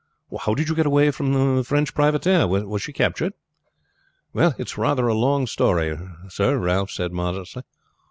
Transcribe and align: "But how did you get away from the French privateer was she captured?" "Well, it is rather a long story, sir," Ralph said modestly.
"But 0.31 0.39
how 0.39 0.55
did 0.55 0.67
you 0.67 0.73
get 0.73 0.87
away 0.87 1.11
from 1.11 1.31
the 1.33 1.63
French 1.63 1.93
privateer 1.93 2.47
was 2.47 2.81
she 2.81 2.91
captured?" 2.91 3.33
"Well, 4.33 4.55
it 4.57 4.65
is 4.67 4.75
rather 4.79 5.07
a 5.07 5.13
long 5.13 5.45
story, 5.45 5.95
sir," 6.27 6.57
Ralph 6.57 6.89
said 6.89 7.11
modestly. 7.11 7.61